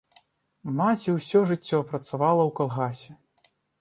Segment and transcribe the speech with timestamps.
[0.77, 3.11] Маці ўсё жыццё працавала ў калгасе.